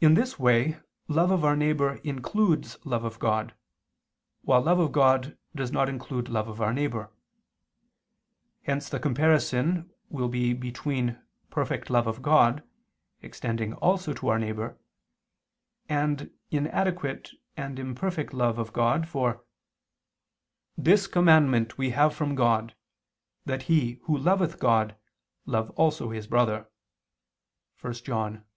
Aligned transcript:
In 0.00 0.14
this 0.14 0.38
way 0.38 0.78
love 1.08 1.32
of 1.32 1.44
our 1.44 1.56
neighbor 1.56 1.94
includes 2.04 2.78
love 2.86 3.02
of 3.02 3.18
God, 3.18 3.56
while 4.42 4.60
love 4.62 4.78
of 4.78 4.92
God 4.92 5.36
does 5.52 5.72
not 5.72 5.88
include 5.88 6.28
love 6.28 6.46
of 6.46 6.60
our 6.60 6.72
neighbor. 6.72 7.10
Hence 8.62 8.88
the 8.88 9.00
comparison 9.00 9.90
will 10.08 10.28
be 10.28 10.52
between 10.52 11.18
perfect 11.50 11.90
love 11.90 12.06
of 12.06 12.22
God, 12.22 12.62
extending 13.20 13.72
also 13.74 14.12
to 14.12 14.28
our 14.28 14.38
neighbor, 14.38 14.78
and 15.88 16.30
inadequate 16.52 17.30
and 17.56 17.80
imperfect 17.80 18.32
love 18.32 18.60
of 18.60 18.72
God, 18.72 19.08
for 19.08 19.42
"this 20.78 21.08
commandment 21.08 21.76
we 21.76 21.90
have 21.90 22.14
from 22.14 22.36
God, 22.36 22.76
that 23.44 23.64
he, 23.64 23.94
who 24.04 24.16
loveth 24.16 24.60
God, 24.60 24.94
love 25.46 25.70
also 25.70 26.10
his 26.10 26.28
brother" 26.28 26.70
(1 27.80 27.94
John 28.04 28.36
4:21). 28.36 28.42